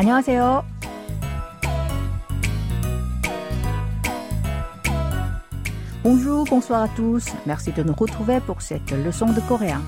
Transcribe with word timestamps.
안녕하세요. 0.00 0.64
Bonjour, 6.04 6.44
bonsoir 6.44 6.82
à 6.82 6.88
tous. 6.88 7.24
Merci 7.46 7.72
de 7.72 7.82
nous 7.82 7.94
retrouver 7.94 8.40
pour 8.40 8.62
cette 8.62 8.92
leçon 8.92 9.26
de 9.26 9.40
coréen. 9.40 9.82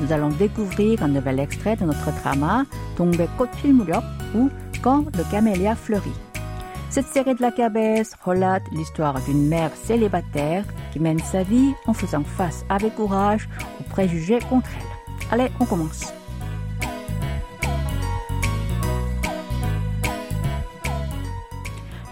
Nous 0.00 0.12
allons 0.12 0.28
découvrir 0.28 1.02
un 1.02 1.08
nouvel 1.08 1.40
extrait 1.40 1.76
de 1.76 1.84
notre 1.84 2.12
drama 2.20 2.64
동백꽃 2.96 3.50
필 3.62 3.72
무렵 3.72 4.04
ou 4.34 4.50
Quand 4.82 5.04
le 5.16 5.24
camélia 5.30 5.74
fleurit. 5.74 6.12
Cette 6.90 7.08
série 7.08 7.34
de 7.34 7.42
la 7.42 7.50
cabesse 7.50 8.12
relate 8.24 8.62
l'histoire 8.72 9.20
d'une 9.22 9.48
mère 9.48 9.72
célibataire 9.74 10.64
qui 10.92 11.00
mène 11.00 11.18
sa 11.18 11.42
vie 11.42 11.72
en 11.86 11.92
faisant 11.92 12.24
face 12.24 12.64
avec 12.68 12.94
courage 12.94 13.48
aux 13.80 13.84
préjugés 13.84 14.38
contre 14.48 14.70
elle. 14.78 15.40
Allez, 15.40 15.50
on 15.60 15.64
commence. 15.64 16.12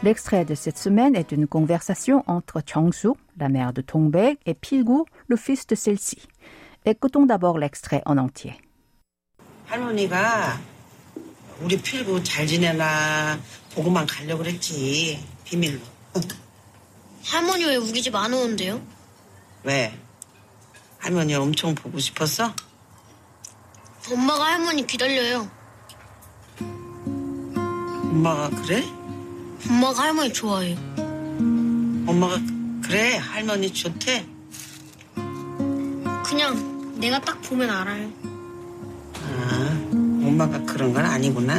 L'extrait 0.04 0.46
de 0.46 0.56
cette 0.56 0.78
semaine 0.80 1.16
est 1.16 1.32
une 1.32 1.48
conversation 1.48 2.24
entre 2.26 2.62
Chang-soo, 2.66 3.16
la 3.38 3.50
mère 3.50 3.72
de 3.72 3.82
Tong-baek, 3.82 4.40
et 4.48 4.56
Pilgu, 4.56 5.04
le 5.28 5.36
fils 5.36 5.68
de 5.68 5.76
celle-ci. 5.76 6.18
Écoutons 6.86 7.28
d'abord 7.28 7.60
l'extrait 7.60 8.02
en 8.06 8.18
entier. 8.18 8.56
할머니가 9.68 10.60
우리 11.62 11.78
필구 11.82 12.24
잘 12.24 12.46
지내나 12.48 13.40
보고만 13.76 14.06
가려고 14.08 14.40
그랬지 14.44 15.24
비밀로 15.46 15.80
할머니 17.24 17.64
왜 17.66 17.76
우리 17.78 18.02
집 18.02 18.14
안 18.16 18.34
오는데요? 18.34 18.82
왜 19.64 19.94
할머니 20.98 21.36
엄청 21.36 21.74
보고 21.76 22.00
싶었어? 22.00 22.54
엄마가 24.12 24.44
할머니 24.46 24.86
기다려요. 24.86 25.50
엄마가 26.60 28.50
그래? 28.64 28.84
엄마가 29.69 30.03
할머니 30.03 30.33
좋아해요. 30.33 30.77
엄마가 32.07 32.37
그래 32.83 33.17
할머니 33.17 33.73
좋대 33.73 34.25
그냥 36.25 36.99
내가 37.01 37.21
딱 37.21 37.41
보면 37.43 37.69
알아요. 37.69 38.09
아 39.15 39.91
엄마가 39.93 40.63
그런 40.65 40.93
건 40.93 41.05
아니구나 41.05 41.55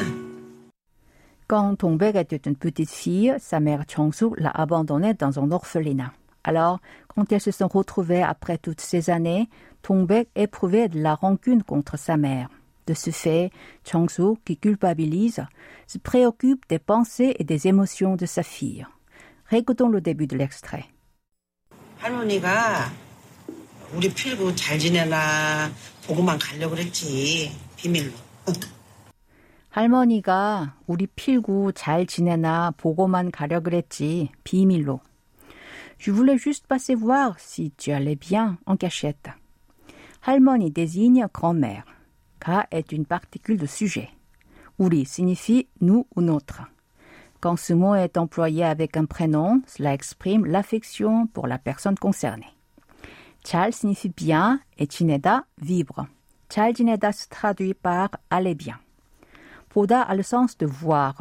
Quand 1.47 1.77
Tong-baek 1.77 2.17
était 2.17 2.45
une 2.45 2.57
petite 2.57 2.89
fille, 2.89 3.33
sa 3.39 3.61
mère 3.61 3.85
Chang-soo 3.87 4.35
l'a 4.37 4.51
abandonnée 4.51 5.13
dans 5.13 5.39
un 5.39 5.49
orphelinat. 5.51 6.11
Alors, 6.43 6.79
quand 7.07 7.31
elles 7.31 7.39
se 7.39 7.51
sont 7.51 7.69
retrouvées 7.69 8.21
après 8.21 8.57
toutes 8.57 8.81
ces 8.81 9.09
années, 9.09 9.47
Tong-baek 9.81 10.27
éprouvait 10.35 10.89
de 10.89 10.99
la 10.99 11.15
rancune 11.15 11.63
contre 11.63 11.97
sa 11.97 12.17
mère. 12.17 12.49
De 12.85 12.93
ce 12.93 13.11
fait, 13.11 13.51
Chang-soo, 13.83 14.37
qui 14.45 14.57
culpabilise, 14.57 15.45
se 15.87 15.97
préoccupe 15.97 16.65
des 16.69 16.79
pensées 16.79 17.35
et 17.37 17.43
des 17.43 17.67
émotions 17.67 18.15
de 18.15 18.25
sa 18.25 18.43
fille. 18.43 18.85
Récoutons 19.47 19.89
le 19.89 20.01
début 20.01 20.27
de 20.27 20.37
l'extrait. 20.37 20.85
할머니가 21.99 22.91
우리 23.95 24.13
필구 24.13 24.55
잘 24.55 24.77
지내나 24.77 25.71
보고만 26.05 26.37
가려고 26.37 26.75
그랬지 26.75 27.51
비밀로 27.75 28.11
할머니가 29.77 30.75
우리 30.87 31.05
필구 31.05 31.73
잘 31.75 32.07
지내나 32.07 32.73
보고만 32.77 33.29
가려 33.29 33.59
그랬지, 33.59 34.29
비밀로. 34.43 35.01
Je 35.99 36.11
voulais 36.11 36.39
juste 36.39 36.65
passer 36.67 36.95
voir 36.95 37.37
si 37.37 37.71
tu 37.77 37.91
allais 37.91 38.15
bien 38.15 38.57
en 38.65 38.75
cachette. 38.75 39.29
할머니 40.19 40.71
désigne 40.71 41.27
grand-mère. 41.31 41.85
Ka 42.42 42.66
est 42.72 42.90
une 42.90 43.06
particule 43.06 43.56
de 43.56 43.66
sujet. 43.66 44.10
Uri 44.80 45.06
signifie 45.06 45.68
nous 45.80 46.08
ou 46.16 46.22
notre. 46.22 46.62
Quand 47.40 47.56
ce 47.56 47.72
mot 47.72 47.94
est 47.94 48.16
employé 48.16 48.64
avec 48.64 48.96
un 48.96 49.04
prénom, 49.04 49.62
cela 49.68 49.94
exprime 49.94 50.46
l'affection 50.46 51.28
pour 51.28 51.46
la 51.46 51.58
personne 51.58 51.96
concernée. 51.96 52.52
Chal 53.44 53.72
signifie 53.72 54.08
bien 54.08 54.60
et 54.76 54.88
Chineda 54.90 55.44
vibre. 55.60 56.08
Chal 56.52 56.74
Chineda 56.74 57.12
se 57.12 57.28
traduit 57.28 57.74
par 57.74 58.10
aller 58.28 58.56
bien. 58.56 58.78
Poda 59.68 60.02
a 60.02 60.16
le 60.16 60.24
sens 60.24 60.58
de 60.58 60.66
voir. 60.66 61.14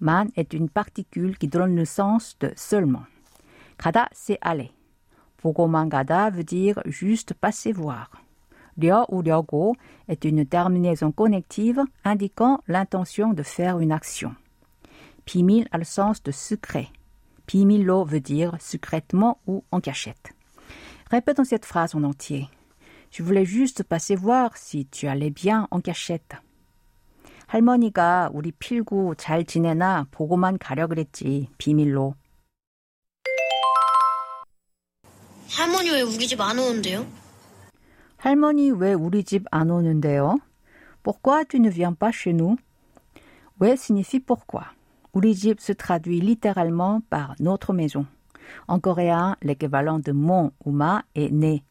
Man 0.00 0.30
est 0.34 0.52
une 0.52 0.68
particule 0.68 1.38
qui 1.38 1.46
donne 1.46 1.76
le 1.76 1.84
sens 1.84 2.36
de 2.40 2.52
seulement. 2.56 3.04
Kada, 3.78 4.08
c'est 4.10 4.38
aller. 4.40 4.72
Pogomangada 5.36 6.28
veut 6.30 6.44
dire 6.44 6.82
juste 6.86 7.34
passer 7.34 7.70
voir. 7.70 8.10
려 8.79 9.05
ou 9.09 9.21
려고 9.21 9.75
est 10.07 10.25
une 10.25 10.45
terminaison 10.45 11.11
connective 11.11 11.81
indiquant 12.03 12.59
l'intention 12.67 13.33
de 13.33 13.43
faire 13.43 13.79
une 13.79 13.91
action. 13.91 14.35
비밀 15.25 15.67
a 15.71 15.77
le 15.77 15.83
sens 15.85 16.21
de 16.23 16.31
secret. 16.31 16.89
비밀로 17.47 18.05
veut 18.05 18.19
dire 18.19 18.55
secrètement 18.59 19.39
ou 19.47 19.63
en 19.71 19.79
cachette. 19.79 20.33
Répétons 21.11 21.43
cette 21.43 21.65
phrase 21.65 21.95
en 21.95 22.03
entier. 22.03 22.49
Je 23.11 23.23
voulais 23.23 23.45
juste 23.45 23.83
passer 23.83 24.15
voir 24.15 24.57
si 24.57 24.85
tu 24.87 25.07
allais 25.07 25.29
bien 25.29 25.67
en 25.71 25.79
cachette. 25.79 26.37
할머니가 27.47 28.31
우리 28.33 28.51
필구 28.51 29.15
잘 29.17 29.45
지내나 29.45 30.07
보고만 30.11 30.57
가려 30.57 30.87
그랬지, 30.87 31.49
비밀로. 31.57 32.15
할머니 35.51 35.91
왜 35.91 36.01
우리 36.01 36.27
집 36.27 36.41
안 36.41 36.57
오는데요? 36.57 37.05
할머니 38.19 38.71
왜 38.71 38.93
우리 38.93 39.23
집 39.23 39.45
안 39.51 39.69
오는데요? 39.69 40.39
Pourquoi 41.03 41.45
tu 41.45 41.59
ne 41.59 41.69
viens 41.69 41.93
pas 41.93 42.11
chez 42.11 42.33
nous? 42.33 42.57
왜 43.59 43.73
signifie 43.75 44.19
pourquoi. 44.19 44.71
우리 45.13 45.33
집 45.35 45.59
se 45.59 45.73
traduit 45.73 46.19
littéralement 46.19 47.01
par 47.09 47.35
notre 47.39 47.73
maison. 47.73 48.05
En 48.67 48.79
coréen, 48.79 49.37
l'équivalent 49.41 49.99
de 49.99 50.11
mon 50.11 50.51
ou 50.65 50.71
ma 50.71 51.03
est 51.15 51.31
né. 51.31 51.63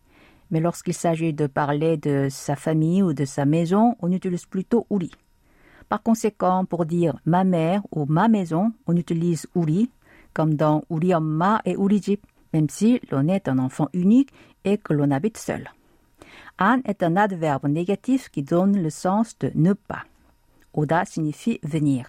Mais 0.50 0.60
lorsqu'il 0.60 0.94
s'agit 0.94 1.32
de 1.32 1.46
parler 1.46 1.96
de 1.96 2.28
sa 2.30 2.56
famille 2.56 3.02
ou 3.02 3.12
de 3.12 3.24
sa 3.24 3.44
maison, 3.44 3.96
on 4.00 4.12
utilise 4.12 4.46
plutôt 4.46 4.86
우리. 4.90 5.10
Par 5.88 6.02
conséquent, 6.02 6.64
pour 6.64 6.86
dire 6.86 7.18
ma 7.24 7.44
mère 7.44 7.82
ou 7.90 8.06
ma 8.06 8.28
maison, 8.28 8.72
on 8.86 8.96
utilise 8.96 9.46
우리, 9.54 9.90
comme 10.32 10.54
dans 10.54 10.82
우리 10.88 11.12
엄마 11.12 11.60
et 11.64 11.76
우리 11.76 12.00
집, 12.00 12.22
même 12.52 12.68
si 12.68 13.00
l'on 13.10 13.28
est 13.28 13.48
un 13.48 13.58
enfant 13.58 13.88
unique 13.92 14.30
et 14.64 14.78
que 14.78 14.92
l'on 14.92 15.10
habite 15.10 15.36
seul. 15.36 15.68
안 16.56 16.82
est 16.84 17.02
un 17.02 17.16
adverbe 17.16 17.66
négatif 17.66 18.28
qui 18.30 18.42
donne 18.42 18.80
le 18.80 18.90
sens 18.90 19.36
de 19.38 19.50
ne 19.54 19.72
pas. 19.72 20.04
오다 20.72 21.04
signifie 21.04 21.58
venir. 21.62 22.04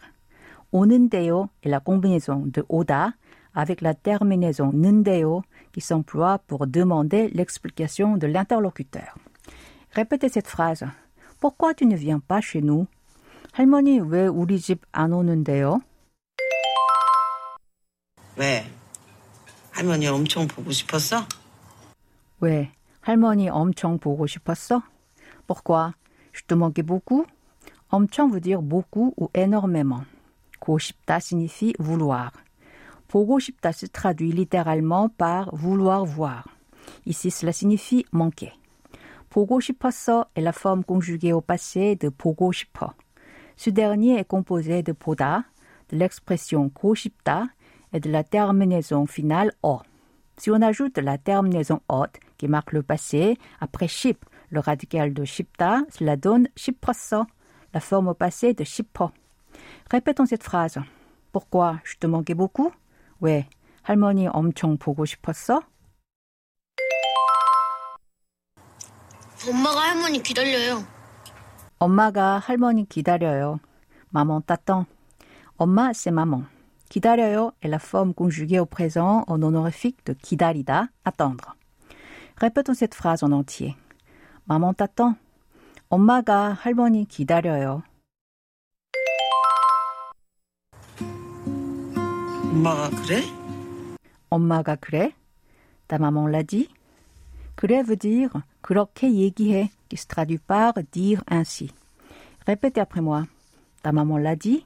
오는데요 0.72 1.50
est 1.64 1.70
la 1.70 1.80
combinaison 1.80 2.46
de 2.52 2.64
오다 2.68 3.14
avec 3.54 3.82
la 3.82 3.94
terminaison 3.94 4.72
는데요 4.74 5.44
qui 5.72 5.82
s'emploie 5.82 6.40
pour 6.48 6.68
demander 6.68 7.30
l'explication 7.30 8.18
de 8.18 8.28
l'interlocuteur. 8.28 9.16
Répétez 9.92 10.30
cette 10.30 10.48
phrase. 10.48 10.86
Pourquoi 11.40 11.74
tu 11.74 11.86
ne 11.86 11.96
viens 11.96 12.20
pas 12.20 12.42
chez 12.42 12.62
nous? 12.62 12.88
할머니 13.54 14.00
왜 14.02 14.28
우리 14.28 14.60
집 14.60 14.82
안 14.92 15.14
오는데요? 15.14 15.80
왜 18.36 18.66
할머니 19.72 20.08
엄청 20.08 20.48
보고 20.48 20.72
싶었어? 20.72 21.26
왜? 22.42 22.72
할머니 23.02 23.50
엄청 23.50 24.00
보고 24.00 24.28
싶었어? 24.28 24.82
Pourquoi? 25.48 25.94
Je 26.34 26.44
te 26.48 26.54
manquais 26.54 26.84
beaucoup? 26.84 27.26
엄청 27.90 28.32
veut 28.32 28.42
dire 28.42 28.62
beaucoup 28.62 29.14
ou 29.18 29.30
énormément. 29.34 30.06
보고 30.60 30.80
싶다 30.80 31.20
signifie 31.20 31.74
vouloir. 31.80 32.32
보고 33.08 33.40
싶다 33.40 33.72
se 33.72 33.86
traduit 33.86 34.32
littéralement 34.32 35.10
par 35.10 35.54
vouloir 35.56 36.06
voir. 36.06 36.44
Ici, 37.06 37.30
cela 37.30 37.52
signifie 37.52 38.06
manquer. 38.12 38.54
보고 39.30 39.60
싶었어 39.60 40.26
est 40.36 40.42
la 40.42 40.54
forme 40.54 40.84
conjuguée 40.84 41.34
au 41.34 41.42
passé 41.42 41.96
de 41.96 42.10
보고 42.10 42.52
싶어. 42.52 42.94
Ce 43.56 43.70
dernier 43.70 44.20
est 44.20 44.26
composé 44.28 44.82
de 44.82 44.94
보다, 44.94 45.46
de 45.90 45.98
l'expression 45.98 46.70
보고 46.70 46.96
싶다 46.96 47.50
et 47.94 48.00
de 48.00 48.10
la 48.10 48.24
terminaison 48.24 49.06
finale 49.06 49.52
어. 49.62 49.82
Si 50.38 50.50
on 50.52 50.62
ajoute 50.62 50.98
la 50.98 51.18
terminaison 51.18 51.82
ot 51.88 52.12
qui 52.40 52.48
marque 52.48 52.72
le 52.74 52.84
passé 52.84 53.38
après 53.60 53.88
싶, 53.88 54.24
le 54.50 54.60
radical 54.60 55.14
de 55.14 55.26
싶다, 55.26 55.84
cela 55.90 56.16
donne 56.16 56.48
싶었어, 56.56 57.26
la 57.74 57.80
forme 57.80 58.10
au 58.10 58.14
passé 58.14 58.54
de 58.54 58.64
싶어. 58.64 59.12
Répétons 59.92 60.26
cette 60.26 60.44
phrase. 60.44 60.80
Pourquoi 61.32 61.80
je 61.84 61.96
te 62.00 62.08
manquais 62.08 62.36
beaucoup? 62.36 62.72
왜 63.22 63.48
할머니 63.84 64.28
엄청 64.28 64.78
보고 64.78 65.06
싶었어? 65.06 65.62
엄마가 69.48 69.80
할머니 69.82 70.24
기다려요. 70.24 70.84
엄마가 71.78 72.40
할머니 72.40 72.88
기다려요. 72.88 73.60
Maman 74.14 74.42
t'attend. 74.42 74.86
엄마, 75.58 75.92
c'est 75.94 76.12
maman. 76.12 76.46
기다려요 76.90 77.52
est 77.62 77.68
la 77.68 77.80
forme 77.80 78.14
conjuguée 78.14 78.60
au 78.60 78.66
présent 78.66 79.24
en 79.28 79.42
honorifique 79.42 80.06
de 80.06 80.14
기다리다, 80.14 80.90
attendre. 81.04 81.56
Répétons 82.40 82.74
cette 82.74 82.96
phrase 82.96 83.24
en 83.24 83.32
entier. 83.32 83.76
Maman 84.48 84.74
t'attend. 84.74 85.16
엄마가 85.90 86.54
할머니 86.54 87.06
기다려요. 87.06 87.84
엄마가 92.52 92.90
그래? 92.90 93.22
엄마가 94.30 94.76
그래? 94.76 95.14
Ta 95.88 95.98
maman 95.98 96.32
l'a 96.32 96.44
dit? 96.44 96.70
그래 97.56 97.84
veut 97.84 98.00
dire 98.00 98.30
그렇게 98.62 99.14
얘기해, 99.14 99.70
qui 99.90 99.98
se 99.98 100.08
traduit 100.08 100.40
par 100.40 100.74
dire 100.92 101.22
ainsi. 101.28 101.70
Répétez 102.48 102.82
après 102.82 103.02
moi. 103.02 103.26
Ta 103.84 103.92
maman 103.92 104.18
l'a 104.18 104.36
dit? 104.36 104.66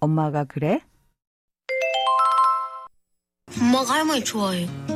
엄마가 0.00 0.44
그래? 0.44 0.80
엄마가 3.60 3.94
할머니 3.94 4.22
좋아해요. 4.22 4.93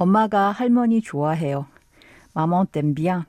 엄마가 0.00 0.50
할머니 0.50 1.00
좋아해요. 1.00 1.66
Maman 2.34 2.66
t'aime 2.66 2.94
bien. 2.94 3.24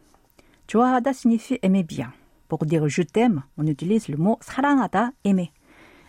좋아하다 0.67 1.11
signifie 1.11 1.59
aimer 1.63 1.83
bien. 1.83 2.11
Pour 2.49 2.65
dire 2.65 2.87
je 2.87 3.03
t'aime, 3.03 3.43
on 3.57 3.67
utilise 3.67 4.09
le 4.09 4.17
mot 4.17 4.37
사랑하다, 4.41 5.11
aimer. 5.25 5.51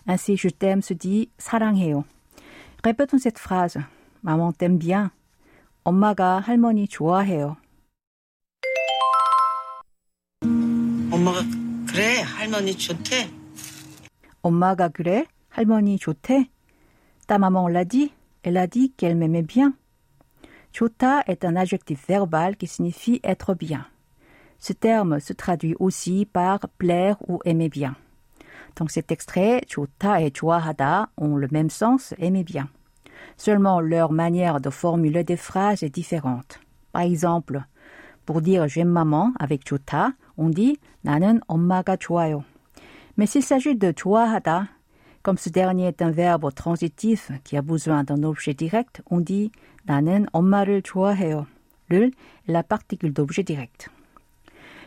Ainsi, 0.07 0.37
je 0.37 0.49
t'aime 0.49 0.81
se 0.81 0.95
dit 0.95 1.31
사랑해요. 1.39 2.05
Répétons 2.83 3.19
cette 3.19 3.39
phrase. 3.39 3.79
Maman 4.23 4.53
t'aime 4.53 4.79
bien. 4.79 5.11
엄마가 5.85 6.41
할머니 6.41 6.89
좋아해요. 6.89 7.57
엄마가 11.11 11.41
그래 11.89 12.23
할머니 12.23 12.77
좋대. 12.77 13.31
엄마가 14.43 14.89
그래? 14.89 15.27
할머니 15.51 15.99
좋대? 15.99 16.49
Ta 17.27 17.37
maman 17.37 17.69
l'a 17.69 17.85
dit. 17.85 18.13
Elle 18.45 18.57
a 18.57 18.67
dit 18.67 18.93
qu'elle 18.97 19.17
m'aimait 19.17 19.43
bien. 19.43 19.75
좋다 20.73 21.23
est 21.27 21.45
un 21.45 21.57
adjectif 21.57 22.07
verbal 22.07 22.57
qui 22.57 22.67
signifie 22.67 23.21
être 23.25 23.55
bien. 23.55 23.87
Ce 24.59 24.73
terme 24.73 25.21
se 25.21 25.33
traduit 25.33 25.77
aussi 25.79 26.27
par 26.27 26.61
plaire 26.79 27.17
ou 27.29 27.41
aimer 27.45 27.69
bien. 27.69 27.95
Dans 28.77 28.89
cet 28.89 29.11
extrait, 29.11 29.63
좋다 29.67 30.21
et 30.21 30.31
좋아하다 30.31 31.09
ont 31.17 31.37
le 31.37 31.49
même 31.51 31.71
sens, 31.71 32.15
aimer 32.19 32.45
bien. 32.45 32.69
Seulement 33.37 33.81
leur 33.81 34.13
manière 34.13 34.61
de 34.61 34.71
formuler 34.71 35.25
des 35.25 35.37
phrases 35.37 35.83
est 35.83 35.95
différente. 35.95 36.61
Par 36.93 37.03
exemple, 37.03 37.63
pour 38.27 38.43
dire 38.43 38.69
j'aime 38.69 38.89
maman 38.89 39.33
avec 39.39 39.65
좋다, 39.65 40.15
on 40.37 40.51
dit 40.51 40.79
나는 41.05 41.41
엄마가 41.49 41.97
좋아요. 41.97 42.45
Mais 43.17 43.27
s'il 43.27 43.43
s'agit 43.43 43.75
de 43.75 43.93
좋아하다, 43.93 44.69
comme 45.23 45.39
ce 45.39 45.49
dernier 45.49 45.87
est 45.87 46.03
un 46.03 46.11
verbe 46.11 46.53
transitif 46.55 47.31
qui 47.45 47.57
a 47.57 47.63
besoin 47.63 48.05
d'un 48.05 48.23
objet 48.23 48.55
direct, 48.55 49.03
on 49.11 49.21
dit 49.21 49.51
나는 49.87 50.27
엄마를 50.33 50.83
좋아해요. 50.83 51.47
를 51.89 52.13
est 52.47 52.53
la 52.53 52.63
particule 52.63 53.13
d'objet 53.13 53.43
direct. 53.43 53.89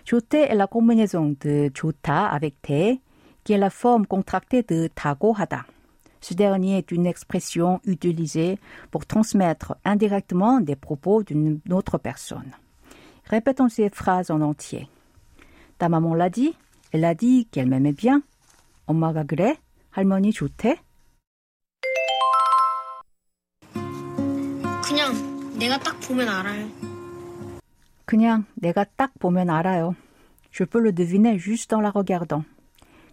좋대 0.03 0.43
est 0.49 0.55
la 0.55 0.67
combinaison 0.67 1.35
de 1.39 1.69
좋다 1.73 2.27
avec 2.27 2.61
대, 2.61 3.01
qui 3.43 3.53
est 3.53 3.57
la 3.57 3.69
forme 3.69 4.05
contractée 4.05 4.63
de 4.63 4.87
타고 4.95 5.33
하다. 5.33 5.65
Ce 6.21 6.35
dernier 6.35 6.77
est 6.77 6.91
une 6.91 7.07
expression 7.07 7.79
utilisée 7.83 8.59
pour 8.91 9.07
transmettre 9.07 9.75
indirectement 9.83 10.61
des 10.61 10.75
propos 10.75 11.23
d'une 11.23 11.59
autre 11.71 11.97
personne. 11.97 12.51
Répétons 13.25 13.69
ces 13.69 13.89
phrases 13.89 14.29
en 14.29 14.41
entier. 14.41 14.87
Ta 15.79 15.89
maman 15.89 16.13
l'a 16.13 16.29
dit. 16.29 16.55
Elle 16.91 17.05
a 17.05 17.15
dit 17.15 17.47
qu'elle 17.51 17.69
m'aimait 17.69 17.93
bien. 17.93 18.21
엄마가 18.85 19.23
그래? 19.23 19.55
할머니 19.95 20.31
좋대? 20.31 20.77
그냥 24.83 25.13
내가 25.57 25.77
딱 25.79 25.99
보면 26.01 26.27
알아요. 26.27 26.67
그냥 28.05 28.45
내가 28.55 28.85
딱 28.95 29.11
보면 29.19 29.49
알아요. 29.49 29.95
Je 30.51 30.65
peux 30.65 30.79
le 30.79 30.91
deviner 30.91 31.37
juste 31.37 31.73
en 31.73 31.81
la 31.81 31.91
regardant. 31.91 32.43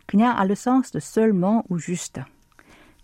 그냥 0.06 0.36
a 0.36 0.44
le 0.44 0.54
sens 0.54 0.90
de 0.90 0.98
seulement 0.98 1.64
ou 1.68 1.78
juste. 1.78 2.22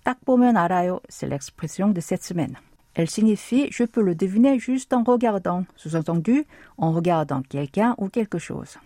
딱 0.02 0.18
보면 0.24 0.56
알아요, 0.56 1.00
c'est 1.08 1.28
l'expression 1.28 1.88
de 1.88 2.00
cette 2.00 2.24
semaine. 2.24 2.56
Elle 2.94 3.08
signifie 3.08 3.68
je 3.70 3.84
peux 3.84 4.02
le 4.02 4.14
deviner 4.14 4.58
juste 4.58 4.92
en 4.92 5.02
regardant, 5.02 5.64
sous-entendu 5.76 6.46
en 6.78 6.92
regardant 6.92 7.42
quelqu'un 7.42 7.94
ou 7.98 8.08
quelque 8.08 8.38
chose. 8.38 8.78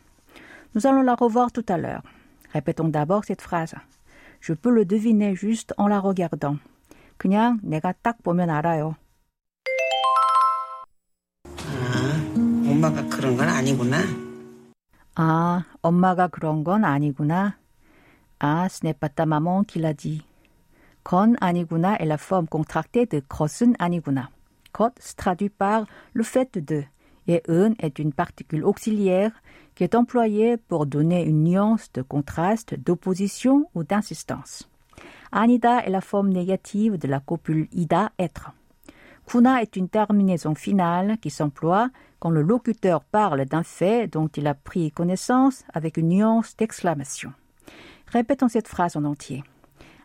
Nous 0.74 0.86
allons 0.86 1.02
la 1.02 1.14
revoir 1.14 1.50
tout 1.50 1.64
à 1.68 1.76
l'heure. 1.76 2.02
Répétons 2.52 2.88
d'abord 2.88 3.24
cette 3.24 3.42
phrase. 3.42 3.74
Je 4.42 4.52
peux 4.54 4.70
le 4.70 4.84
deviner 4.84 5.34
juste 5.34 5.74
en 5.76 5.88
la 5.88 6.00
regardant. 6.00 6.58
그냥 7.16 7.58
내가 7.62 7.92
딱 8.02 8.22
보면 8.22 8.50
알아요. 8.50 8.96
아 11.44 12.70
엄마가 12.70 13.08
그런 13.08 13.36
건 13.36 13.48
아니구나. 13.48 13.98
아, 15.16 15.64
엄마가 15.82 16.28
그런 16.28 16.62
건 16.62 16.84
아니구나. 16.84 17.58
Ah, 18.40 18.68
ce 18.68 18.86
n'est 18.86 18.94
pas 18.94 19.08
ta 19.08 19.26
maman 19.26 19.64
qui 19.64 19.80
l'a 19.80 19.92
dit. 19.92 20.22
건 21.02 21.36
아니구나 21.40 21.96
est 21.98 22.06
la 22.06 22.18
forme 22.18 22.46
contractée 22.46 23.06
de 23.06 23.20
것은 23.28 23.74
아니구나. 23.80 24.30
것 24.72 24.92
se 25.00 25.14
traduit 25.16 25.48
par 25.48 25.86
le 26.12 26.22
fait 26.22 26.58
de 26.58 26.84
et 27.26 27.42
un 27.48 27.72
est 27.78 27.98
une 27.98 28.12
particule 28.12 28.64
auxiliaire 28.64 29.32
qui 29.74 29.84
est 29.84 29.94
employée 29.94 30.56
pour 30.56 30.86
donner 30.86 31.24
une 31.24 31.44
nuance 31.44 31.92
de 31.92 32.02
contraste, 32.02 32.74
d'opposition 32.74 33.68
ou 33.74 33.84
d'insistance. 33.84 34.68
Anida 35.30 35.84
est 35.84 35.90
la 35.90 36.00
forme 36.00 36.30
négative 36.30 36.98
de 36.98 37.06
la 37.06 37.20
copule 37.20 37.68
ida 37.72 38.10
être. 38.18 38.52
Kuna 39.26 39.60
est 39.60 39.76
une 39.76 39.90
terminaison 39.90 40.54
finale 40.54 41.18
qui 41.18 41.28
s'emploie 41.28 41.90
quand 42.18 42.30
le 42.30 42.42
locuteur 42.42 43.04
parle 43.04 43.44
d'un 43.44 43.62
fait 43.62 44.08
dont 44.08 44.28
il 44.28 44.46
a 44.46 44.54
pris 44.54 44.90
connaissance 44.90 45.64
avec 45.72 45.98
une 45.98 46.08
nuance 46.08 46.56
d'exclamation. 46.56 47.32
Répétons 48.06 48.48
cette 48.48 48.68
phrase 48.68 48.96
en 48.96 49.04
entier. 49.04 49.44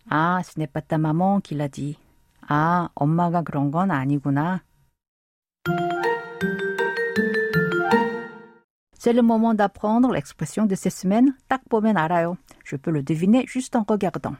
Ah, 0.09 0.41
ce 0.44 0.59
n'est 0.59 0.68
pas 0.68 0.81
ta 0.81 0.97
maman 0.97 1.39
qui 1.39 1.56
l'a 1.56 1.69
dit. 1.69 1.97
Ah, 2.50 2.89
엄마가 2.95 3.41
그런 3.44 3.71
건 3.71 3.91
아니구나. 3.91 4.62
C'est 9.07 9.12
le 9.12 9.21
moment 9.21 9.53
d'apprendre 9.53 10.13
l'expression 10.13 10.65
de 10.65 10.75
ces 10.75 10.89
semaines. 10.89 11.33
딱 11.50 11.59
보면 11.68 11.97
알아요. 11.97 12.38
Je 12.63 12.77
peux 12.77 12.89
le 12.89 13.03
deviner 13.03 13.45
juste 13.47 13.75
en 13.75 13.83
regardant. 13.83 14.38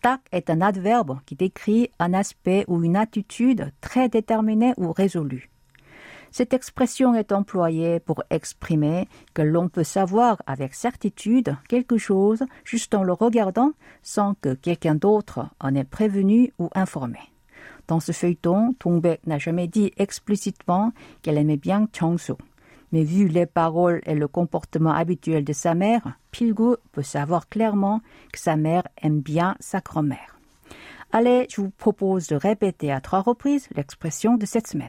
딱 0.00 0.20
est 0.30 0.48
un 0.48 0.60
adverbe 0.60 1.18
qui 1.26 1.34
décrit 1.34 1.90
un 1.98 2.14
aspect 2.14 2.64
ou 2.68 2.84
une 2.84 2.94
attitude 2.94 3.72
très 3.80 4.08
déterminée 4.08 4.74
ou 4.76 4.92
résolue. 4.92 5.50
Cette 6.30 6.54
expression 6.54 7.16
est 7.16 7.32
employée 7.32 7.98
pour 7.98 8.22
exprimer 8.30 9.08
que 9.34 9.42
l'on 9.42 9.68
peut 9.68 9.82
savoir 9.82 10.40
avec 10.46 10.74
certitude 10.76 11.56
quelque 11.68 11.98
chose 11.98 12.44
juste 12.64 12.94
en 12.94 13.02
le 13.02 13.12
regardant 13.12 13.72
sans 14.04 14.34
que 14.34 14.54
quelqu'un 14.54 14.94
d'autre 14.94 15.48
en 15.58 15.74
ait 15.74 15.82
prévenu 15.82 16.52
ou 16.60 16.70
informé. 16.76 17.18
Dans 17.88 17.98
ce 17.98 18.12
feuilleton, 18.12 18.72
Tongbek 18.78 19.26
n'a 19.26 19.38
jamais 19.38 19.66
dit 19.66 19.90
explicitement 19.96 20.92
qu'elle 21.22 21.38
aimait 21.38 21.56
bien 21.56 21.88
Changsu. 21.92 22.34
Mais 22.95 23.03
vu 23.03 23.27
les 23.27 23.45
paroles 23.45 23.99
et 24.05 24.15
le 24.15 24.29
comportement 24.29 24.93
habituel 24.93 25.43
de 25.43 25.51
sa 25.51 25.75
mère, 25.75 26.17
Pilgu 26.31 26.77
peut 26.93 27.03
savoir 27.03 27.49
clairement 27.49 27.99
que 28.31 28.39
sa 28.39 28.55
mère 28.55 28.83
aime 29.01 29.19
bien 29.19 29.57
sa 29.59 29.81
grand-mère. 29.81 30.39
Allez, 31.11 31.45
je 31.49 31.59
vous 31.59 31.71
propose 31.71 32.27
de 32.27 32.37
répéter 32.37 32.93
à 32.93 33.01
trois 33.01 33.19
reprises 33.19 33.67
l'expression 33.75 34.37
de 34.37 34.45
cette 34.45 34.67
semaine. 34.67 34.87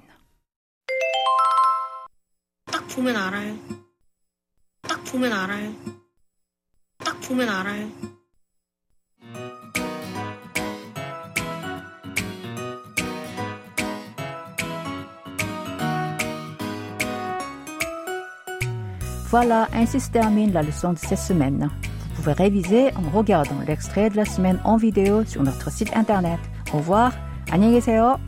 Voilà, 19.29 19.67
ainsi 19.73 19.99
se 19.99 20.11
termine 20.11 20.51
la 20.51 20.61
leçon 20.61 20.93
de 20.93 20.97
cette 20.97 21.19
semaine. 21.19 21.69
Vous 21.81 22.23
pouvez 22.23 22.33
réviser 22.33 22.89
en 22.95 23.15
regardant 23.15 23.59
l'extrait 23.65 24.09
de 24.09 24.17
la 24.17 24.25
semaine 24.25 24.59
en 24.63 24.77
vidéo 24.77 25.23
sur 25.23 25.43
notre 25.43 25.71
site 25.71 25.95
internet. 25.95 26.39
Au 26.73 26.77
revoir, 26.77 27.11
안녕히 27.51 27.75
계세요. 27.75 28.19